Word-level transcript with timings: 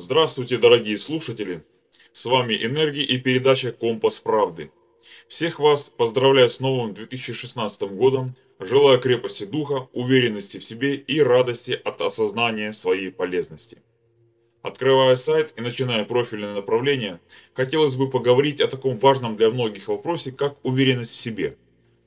Здравствуйте, 0.00 0.58
дорогие 0.58 0.96
слушатели! 0.96 1.64
С 2.12 2.24
вами 2.26 2.54
Энергия 2.54 3.02
и 3.02 3.18
передача 3.18 3.72
«Компас 3.72 4.20
правды». 4.20 4.70
Всех 5.26 5.58
вас 5.58 5.88
поздравляю 5.90 6.48
с 6.48 6.60
новым 6.60 6.94
2016 6.94 7.82
годом, 7.96 8.36
желаю 8.60 9.00
крепости 9.00 9.42
духа, 9.42 9.88
уверенности 9.92 10.58
в 10.58 10.64
себе 10.64 10.94
и 10.94 11.20
радости 11.20 11.72
от 11.72 12.00
осознания 12.00 12.72
своей 12.72 13.10
полезности. 13.10 13.82
Открывая 14.62 15.16
сайт 15.16 15.52
и 15.56 15.62
начиная 15.62 16.04
профильное 16.04 16.54
направление, 16.54 17.18
хотелось 17.52 17.96
бы 17.96 18.08
поговорить 18.08 18.60
о 18.60 18.68
таком 18.68 18.98
важном 18.98 19.34
для 19.34 19.50
многих 19.50 19.88
вопросе, 19.88 20.30
как 20.30 20.64
уверенность 20.64 21.16
в 21.16 21.20
себе. 21.20 21.56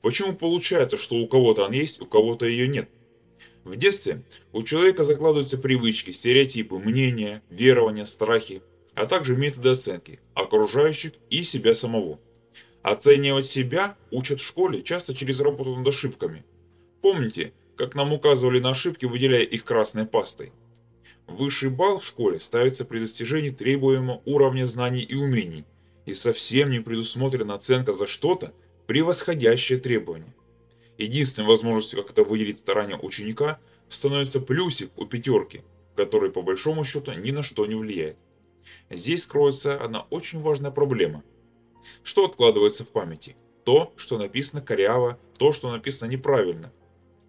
Почему 0.00 0.32
получается, 0.32 0.96
что 0.96 1.16
у 1.16 1.26
кого-то 1.26 1.66
он 1.66 1.72
есть, 1.72 2.00
у 2.00 2.06
кого-то 2.06 2.46
ее 2.46 2.68
нет? 2.68 2.88
В 3.64 3.76
детстве 3.76 4.22
у 4.52 4.62
человека 4.62 5.04
закладываются 5.04 5.56
привычки, 5.56 6.10
стереотипы, 6.10 6.78
мнения, 6.78 7.42
верования, 7.48 8.06
страхи, 8.06 8.62
а 8.94 9.06
также 9.06 9.36
методы 9.36 9.70
оценки 9.70 10.20
окружающих 10.34 11.12
и 11.30 11.42
себя 11.44 11.74
самого. 11.74 12.18
Оценивать 12.82 13.46
себя 13.46 13.96
учат 14.10 14.40
в 14.40 14.46
школе 14.46 14.82
часто 14.82 15.14
через 15.14 15.40
работу 15.40 15.76
над 15.76 15.86
ошибками. 15.86 16.44
Помните, 17.00 17.52
как 17.76 17.94
нам 17.94 18.12
указывали 18.12 18.58
на 18.58 18.70
ошибки, 18.70 19.06
выделяя 19.06 19.44
их 19.44 19.64
красной 19.64 20.06
пастой? 20.06 20.52
Высший 21.28 21.70
балл 21.70 22.00
в 22.00 22.04
школе 22.04 22.40
ставится 22.40 22.84
при 22.84 22.98
достижении 22.98 23.50
требуемого 23.50 24.20
уровня 24.24 24.66
знаний 24.66 25.02
и 25.02 25.14
умений, 25.14 25.64
и 26.04 26.12
совсем 26.12 26.70
не 26.70 26.80
предусмотрена 26.80 27.54
оценка 27.54 27.92
за 27.92 28.08
что-то, 28.08 28.52
превосходящее 28.86 29.78
требования. 29.78 30.34
Единственной 30.98 31.46
возможностью, 31.46 32.02
как 32.02 32.12
это 32.12 32.24
выделить 32.24 32.58
старания 32.58 32.96
ученика, 32.96 33.58
становится 33.88 34.40
плюсик 34.40 34.90
у 34.96 35.06
пятерки, 35.06 35.62
который 35.96 36.30
по 36.30 36.42
большому 36.42 36.84
счету 36.84 37.12
ни 37.12 37.30
на 37.30 37.42
что 37.42 37.66
не 37.66 37.74
влияет. 37.74 38.16
Здесь 38.90 39.26
кроется 39.26 39.76
одна 39.76 40.02
очень 40.10 40.40
важная 40.40 40.70
проблема. 40.70 41.22
Что 42.02 42.24
откладывается 42.24 42.84
в 42.84 42.92
памяти? 42.92 43.36
То, 43.64 43.92
что 43.96 44.18
написано 44.18 44.60
коряво, 44.60 45.18
то, 45.38 45.52
что 45.52 45.70
написано 45.70 46.10
неправильно. 46.10 46.72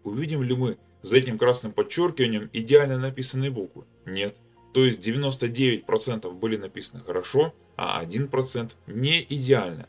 Увидим 0.04 0.44
ли 0.44 0.56
мы 0.56 0.78
за 1.02 1.18
этим 1.18 1.38
красным 1.38 1.74
подчеркиванием 1.74 2.50
идеально 2.54 2.98
написанные 2.98 3.52
буквы? 3.52 3.86
Нет. 4.06 4.38
То 4.74 4.86
есть 4.86 5.08
99% 5.08 6.32
были 6.32 6.58
написаны 6.58 7.04
хорошо, 7.04 7.54
а 7.78 8.04
1% 8.04 8.72
не 8.88 9.22
идеально. 9.30 9.88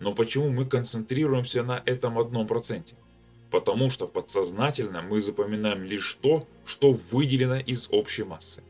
Но 0.00 0.12
почему 0.12 0.50
мы 0.50 0.66
концентрируемся 0.66 1.62
на 1.62 1.82
этом 1.86 2.18
одном 2.18 2.46
проценте? 2.46 2.96
Потому 3.54 3.88
что 3.88 4.08
подсознательно 4.08 5.00
мы 5.00 5.20
запоминаем 5.20 5.84
лишь 5.84 6.18
то, 6.20 6.44
что 6.66 6.98
выделено 7.12 7.60
из 7.60 7.88
общей 7.92 8.24
массы. 8.24 8.64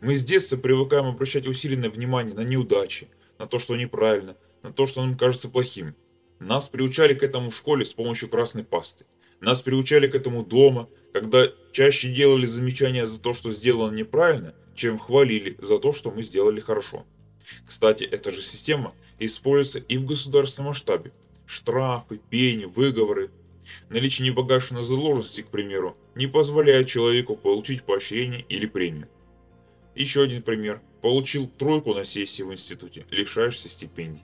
Мы 0.00 0.16
с 0.16 0.24
детства 0.24 0.56
привыкаем 0.56 1.06
обращать 1.06 1.46
усиленное 1.46 1.88
внимание 1.88 2.34
на 2.34 2.40
неудачи, 2.40 3.06
на 3.38 3.46
то, 3.46 3.60
что 3.60 3.76
неправильно, 3.76 4.34
на 4.64 4.72
то, 4.72 4.86
что 4.86 5.04
нам 5.04 5.16
кажется 5.16 5.48
плохим. 5.48 5.94
Нас 6.40 6.68
приучали 6.68 7.14
к 7.14 7.22
этому 7.22 7.50
в 7.50 7.54
школе 7.54 7.84
с 7.84 7.92
помощью 7.92 8.28
красной 8.28 8.64
пасты. 8.64 9.04
Нас 9.40 9.62
приучали 9.62 10.08
к 10.08 10.16
этому 10.16 10.44
дома, 10.44 10.88
когда 11.12 11.46
чаще 11.70 12.12
делали 12.12 12.44
замечания 12.44 13.06
за 13.06 13.20
то, 13.20 13.34
что 13.34 13.52
сделано 13.52 13.94
неправильно, 13.94 14.52
чем 14.74 14.98
хвалили 14.98 15.56
за 15.60 15.78
то, 15.78 15.92
что 15.92 16.10
мы 16.10 16.24
сделали 16.24 16.58
хорошо. 16.58 17.06
Кстати, 17.64 18.02
эта 18.02 18.32
же 18.32 18.42
система 18.42 18.96
используется 19.20 19.78
и 19.78 19.96
в 19.96 20.06
государственном 20.06 20.70
масштабе. 20.70 21.12
Штрафы, 21.46 22.18
пени, 22.30 22.64
выговоры, 22.64 23.30
Наличие 23.90 24.28
непогашенной 24.28 24.82
задолженности, 24.82 25.42
к 25.42 25.48
примеру, 25.48 25.96
не 26.14 26.26
позволяет 26.26 26.88
человеку 26.88 27.36
получить 27.36 27.84
поощрение 27.84 28.44
или 28.48 28.66
премию. 28.66 29.08
Еще 29.94 30.22
один 30.22 30.42
пример. 30.42 30.80
Получил 31.00 31.48
тройку 31.58 31.94
на 31.94 32.04
сессии 32.04 32.42
в 32.42 32.52
институте, 32.52 33.06
лишаешься 33.10 33.68
стипендий. 33.68 34.22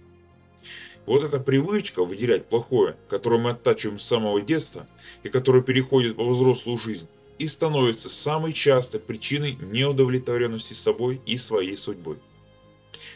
Вот 1.06 1.24
эта 1.24 1.40
привычка 1.40 2.04
выделять 2.04 2.46
плохое, 2.46 2.96
которую 3.08 3.42
мы 3.42 3.50
оттачиваем 3.50 3.98
с 3.98 4.04
самого 4.04 4.40
детства 4.40 4.86
и 5.22 5.28
которая 5.28 5.62
переходит 5.62 6.16
во 6.16 6.28
взрослую 6.28 6.78
жизнь, 6.78 7.08
и 7.38 7.46
становится 7.46 8.08
самой 8.08 8.52
частой 8.52 9.00
причиной 9.00 9.56
неудовлетворенности 9.60 10.74
собой 10.74 11.20
и 11.26 11.36
своей 11.36 11.76
судьбой. 11.76 12.18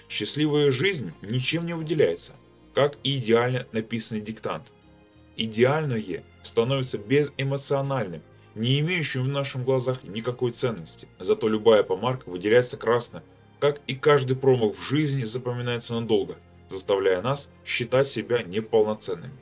Счастливая 0.09 0.71
жизнь 0.71 1.12
ничем 1.22 1.66
не 1.66 1.75
выделяется, 1.75 2.32
как 2.75 2.97
и 3.03 3.19
идеально 3.19 3.66
написанный 3.72 4.21
диктант– 4.21 4.65
идеальное 5.37 6.25
становится 6.43 6.98
безэмоциональным, 6.98 8.22
не 8.54 8.81
имеющим 8.81 9.25
в 9.25 9.28
наших 9.28 9.65
глазах 9.65 10.04
никакой 10.04 10.53
ценности. 10.53 11.09
Зато 11.19 11.48
любая 11.48 11.82
помарка 11.82 12.28
выделяется 12.28 12.76
красно, 12.76 13.22
как 13.60 13.81
и 13.87 13.94
каждый 13.94 14.37
промах 14.37 14.75
в 14.75 14.88
жизни 14.88 15.25
запоминается 15.25 15.94
надолго, 15.94 16.37
заставляя 16.69 17.22
нас 17.22 17.48
считать 17.65 18.09
себя 18.09 18.43
неполноценными. 18.43 19.38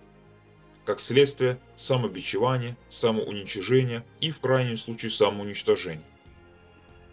Как 0.84 1.01
следствие, 1.01 1.59
самобичевание, 1.77 2.77
самоуничижение 2.89 4.05
и 4.21 4.31
в 4.31 4.41
крайнем 4.41 4.77
случае 4.77 5.11
самоуничтожение. 5.11 6.05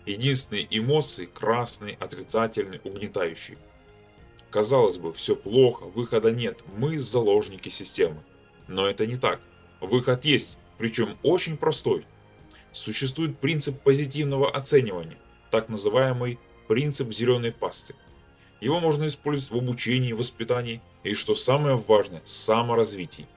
Единственные 0.05 0.67
эмоции– 0.69 1.25
красные, 1.33 1.95
отрицательные, 1.99 2.79
угнетающие. 2.83 3.57
Казалось 4.49 4.97
бы, 4.97 5.11
все 5.13 5.35
плохо, 5.35 5.83
выхода 5.83 6.31
нет, 6.31 6.63
мы 6.77 6.99
заложники 6.99 7.69
системы. 7.69 8.23
Но 8.67 8.87
это 8.87 9.05
не 9.05 9.15
так. 9.15 9.39
Выход 9.79 10.25
есть, 10.25 10.57
причем 10.77 11.17
очень 11.23 11.57
простой. 11.57 12.05
Существует 12.71 13.39
принцип 13.39 13.81
позитивного 13.81 14.51
оценивания, 14.51 15.17
так 15.51 15.69
называемый 15.69 16.39
принцип 16.67 17.13
зеленой 17.13 17.51
пасты. 17.51 17.95
Его 18.59 18.79
можно 18.79 19.05
использовать 19.05 19.51
в 19.51 19.63
обучении, 19.63 20.13
воспитании 20.13 20.81
и, 21.03 21.13
что 21.13 21.35
самое 21.35 21.75
важное, 21.75 22.21
саморазвитии. 22.25 23.27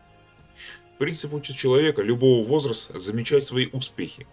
Принцип 0.98 1.32
учит 1.32 1.56
человека 1.56 2.02
любого 2.02 2.46
возраста 2.46 2.98
замечать 2.98 3.44
свои 3.44 3.68
успехи. 3.72 4.26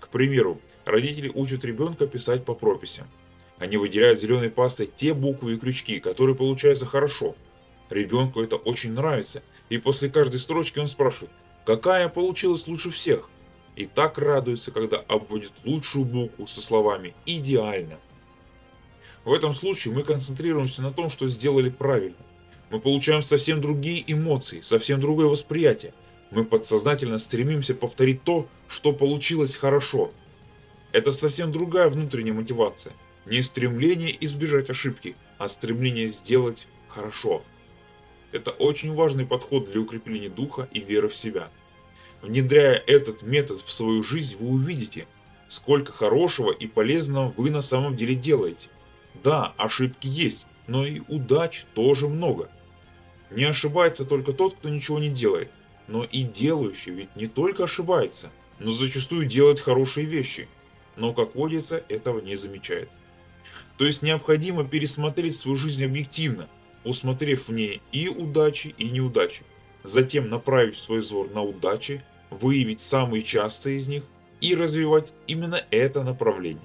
К 0.00 0.08
примеру, 0.08 0.60
родители 0.84 1.30
учат 1.34 1.64
ребенка 1.64 2.06
писать 2.06 2.44
по 2.44 2.54
прописям. 2.54 3.08
Они 3.58 3.76
выделяют 3.76 4.20
зеленой 4.20 4.50
пастой 4.50 4.88
те 4.94 5.14
буквы 5.14 5.54
и 5.54 5.58
крючки, 5.58 5.98
которые 5.98 6.36
получаются 6.36 6.86
хорошо– 6.86 7.34
Ребенку 7.90 8.42
это 8.42 8.56
очень 8.56 8.92
нравится, 8.92 9.42
и 9.70 9.78
после 9.78 10.08
каждой 10.08 10.40
строчки 10.40 10.78
он 10.78 10.88
спрашивает, 10.88 11.32
какая 11.64 12.08
получилась 12.08 12.66
лучше 12.66 12.90
всех. 12.90 13.28
И 13.76 13.86
так 13.86 14.18
радуется, 14.18 14.72
когда 14.72 14.98
обводит 14.98 15.52
лучшую 15.64 16.04
букву 16.04 16.46
со 16.46 16.60
словами 16.60 17.14
«идеально». 17.26 17.98
В 19.24 19.32
этом 19.32 19.54
случае 19.54 19.94
мы 19.94 20.02
концентрируемся 20.02 20.82
на 20.82 20.90
том, 20.90 21.08
что 21.08 21.28
сделали 21.28 21.70
правильно. 21.70 22.16
Мы 22.70 22.80
получаем 22.80 23.22
совсем 23.22 23.60
другие 23.60 24.02
эмоции, 24.12 24.60
совсем 24.60 25.00
другое 25.00 25.26
восприятие. 25.26 25.94
Мы 26.30 26.44
подсознательно 26.44 27.18
стремимся 27.18 27.74
повторить 27.74 28.22
то, 28.24 28.46
что 28.66 28.92
получилось 28.92 29.56
хорошо. 29.56 30.12
Это 30.92 31.12
совсем 31.12 31.52
другая 31.52 31.88
внутренняя 31.88 32.34
мотивация. 32.34 32.92
Не 33.26 33.42
стремление 33.42 34.16
избежать 34.24 34.70
ошибки, 34.70 35.14
а 35.38 35.48
стремление 35.48 36.08
сделать 36.08 36.66
хорошо. 36.88 37.42
Это 38.30 38.50
очень 38.50 38.94
важный 38.94 39.24
подход 39.24 39.70
для 39.70 39.80
укрепления 39.80 40.28
духа 40.28 40.68
и 40.72 40.80
веры 40.80 41.08
в 41.08 41.16
себя. 41.16 41.48
Внедряя 42.20 42.74
этот 42.74 43.22
метод 43.22 43.60
в 43.60 43.70
свою 43.70 44.02
жизнь, 44.02 44.36
вы 44.38 44.50
увидите, 44.50 45.06
сколько 45.48 45.92
хорошего 45.92 46.50
и 46.50 46.66
полезного 46.66 47.32
вы 47.36 47.50
на 47.50 47.62
самом 47.62 47.96
деле 47.96 48.14
делаете. 48.14 48.68
Да, 49.22 49.54
ошибки 49.56 50.06
есть, 50.06 50.46
но 50.66 50.84
и 50.84 51.00
удач 51.08 51.64
тоже 51.74 52.08
много. 52.08 52.50
Не 53.30 53.44
ошибается 53.44 54.04
только 54.04 54.32
тот, 54.32 54.54
кто 54.54 54.68
ничего 54.68 54.98
не 54.98 55.08
делает, 55.08 55.50
но 55.86 56.04
и 56.04 56.22
делающий 56.22 56.92
ведь 56.92 57.16
не 57.16 57.28
только 57.28 57.64
ошибается, 57.64 58.30
но 58.58 58.70
зачастую 58.70 59.26
делает 59.26 59.60
хорошие 59.60 60.06
вещи, 60.06 60.48
но, 60.96 61.14
как 61.14 61.34
водится, 61.34 61.82
этого 61.88 62.20
не 62.20 62.36
замечает. 62.36 62.90
То 63.78 63.86
есть 63.86 64.02
необходимо 64.02 64.64
пересмотреть 64.64 65.36
свою 65.36 65.56
жизнь 65.56 65.84
объективно– 65.84 66.46
усмотрев 66.84 67.48
в 67.48 67.52
ней 67.52 67.80
и 67.92 68.08
удачи, 68.08 68.74
и 68.78 68.88
неудачи. 68.88 69.42
Затем 69.84 70.28
направить 70.28 70.76
свой 70.76 71.00
взор 71.00 71.30
на 71.30 71.42
удачи, 71.42 72.02
выявить 72.30 72.80
самые 72.80 73.22
частые 73.22 73.78
из 73.78 73.88
них 73.88 74.02
и 74.40 74.54
развивать 74.54 75.12
именно 75.26 75.62
это 75.70 76.02
направление. 76.02 76.64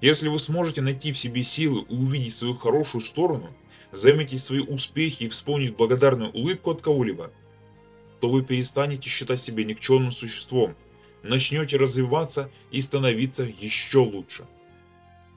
Если 0.00 0.28
вы 0.28 0.38
сможете 0.38 0.82
найти 0.82 1.12
в 1.12 1.18
себе 1.18 1.42
силы 1.42 1.84
и 1.88 1.94
увидеть 1.94 2.34
свою 2.34 2.54
хорошую 2.54 3.00
сторону, 3.00 3.52
заметить 3.92 4.42
свои 4.42 4.60
успехи 4.60 5.24
и 5.24 5.28
вспомнить 5.28 5.76
благодарную 5.76 6.30
улыбку 6.30 6.70
от 6.70 6.82
кого-либо, 6.82 7.32
то 8.20 8.28
вы 8.28 8.42
перестанете 8.42 9.08
считать 9.08 9.40
себя 9.40 9.64
никчемным 9.64 10.12
существом, 10.12 10.74
начнете 11.22 11.76
развиваться 11.76 12.50
и 12.70 12.80
становиться 12.80 13.44
еще 13.44 13.98
лучше. 13.98 14.46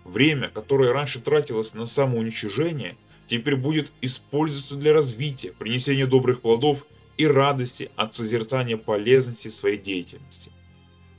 Время, 0.04 0.50
которое 0.50 0.94
раньше 0.94 1.20
тратилось 1.20 1.74
на 1.74 1.86
самоуничижение– 1.86 2.96
теперь 3.30 3.56
будет 3.56 3.94
использоваться 4.02 4.76
для 4.76 4.92
развития, 4.92 5.54
принесения 5.54 6.08
добрых 6.08 6.42
плодов 6.42 6.86
и 7.16 7.28
радости 7.28 7.92
от 7.96 8.16
созерцания 8.16 8.76
полезности 8.76 9.50
своей 9.50 9.78
деятельности. 9.78 10.52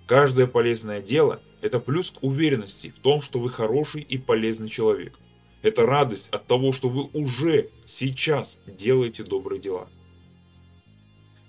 Каждое 0.06 0.48
полезное 0.48 1.00
дело– 1.00 1.40
это 1.62 1.78
плюс 1.78 2.10
к 2.10 2.22
уверенности 2.22 2.92
в 2.96 2.98
том, 2.98 3.20
что 3.20 3.38
вы 3.38 3.48
хороший 3.48 4.02
и 4.02 4.18
полезный 4.18 4.68
человек. 4.68 5.18
Это 5.62 5.86
радость 5.86 6.30
от 6.30 6.46
того, 6.46 6.72
что 6.72 6.88
вы 6.88 7.04
уже 7.12 7.70
сейчас 7.84 8.58
делаете 8.66 9.22
добрые 9.22 9.60
дела. 9.60 9.88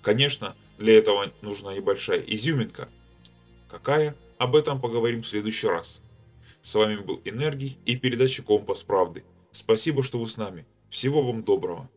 Конечно, 0.00 0.54
для 0.78 0.96
этого 0.96 1.32
нужна 1.40 1.74
небольшая 1.74 2.20
изюминка. 2.20 2.88
Какая? 3.68 4.14
Об 4.38 4.54
этом 4.54 4.80
поговорим 4.80 5.22
в 5.22 5.26
следующий 5.26 5.66
раз. 5.66 6.02
С 6.60 6.74
вами 6.76 6.96
был 6.96 7.20
Энергий 7.24 7.78
и 7.84 7.96
передача 7.96 8.42
Компас 8.42 8.82
Правды. 8.82 9.24
Спасибо, 9.52 10.02
что 10.02 10.18
вы 10.18 10.26
с 10.26 10.36
нами. 10.36 10.66
Всего 10.88 11.22
вам 11.22 11.44
доброго. 11.44 11.88